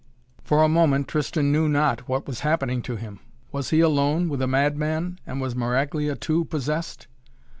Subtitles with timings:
[0.43, 3.19] For a moment Tristan knew not what has happening to him.
[3.51, 7.05] Was he alone with a mad man and was Maraglia too possessed?